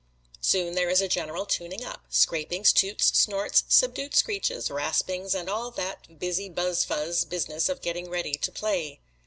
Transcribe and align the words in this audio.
Soon 0.39 0.73
there 0.73 0.89
is 0.89 0.99
a 0.99 1.07
general 1.07 1.45
tuning 1.45 1.85
up 1.85 2.05
scrapings, 2.09 2.73
toots, 2.73 3.15
snorts, 3.15 3.65
subdued 3.69 4.15
screeches, 4.15 4.71
raspings, 4.71 5.35
and 5.35 5.47
all 5.47 5.69
that 5.69 6.17
busy 6.17 6.49
buzz 6.49 6.83
fuzz 6.83 7.23
business 7.23 7.69
of 7.69 7.83
getting 7.83 8.09
ready 8.09 8.33
to 8.33 8.51
play. 8.51 8.99